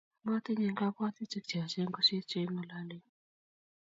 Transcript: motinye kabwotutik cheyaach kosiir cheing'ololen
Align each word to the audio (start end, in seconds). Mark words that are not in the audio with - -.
motinye 0.25 0.69
kabwotutik 0.79 1.43
cheyaach 1.49 1.75
kosiir 1.95 2.23
cheing'ololen 2.29 3.01